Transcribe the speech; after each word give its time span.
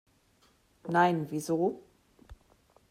Nein, 0.87 1.27
wieso? 1.29 1.79